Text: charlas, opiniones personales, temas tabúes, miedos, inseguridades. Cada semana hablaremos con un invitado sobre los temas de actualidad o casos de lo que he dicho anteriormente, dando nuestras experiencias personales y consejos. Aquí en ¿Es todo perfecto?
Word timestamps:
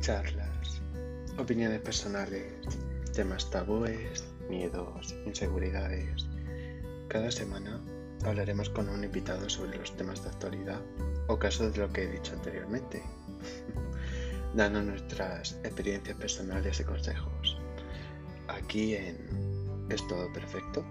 charlas, 0.00 0.80
opiniones 1.38 1.80
personales, 1.80 2.52
temas 3.14 3.50
tabúes, 3.50 4.24
miedos, 4.48 5.14
inseguridades. 5.26 6.26
Cada 7.08 7.30
semana 7.30 7.80
hablaremos 8.24 8.70
con 8.70 8.88
un 8.88 9.04
invitado 9.04 9.48
sobre 9.50 9.78
los 9.78 9.94
temas 9.96 10.22
de 10.22 10.30
actualidad 10.30 10.80
o 11.28 11.38
casos 11.38 11.72
de 11.72 11.80
lo 11.80 11.92
que 11.92 12.04
he 12.04 12.10
dicho 12.10 12.32
anteriormente, 12.32 13.02
dando 14.54 14.82
nuestras 14.82 15.52
experiencias 15.64 16.16
personales 16.16 16.80
y 16.80 16.84
consejos. 16.84 17.58
Aquí 18.48 18.94
en 18.94 19.50
¿Es 19.90 20.06
todo 20.06 20.32
perfecto? 20.32 20.84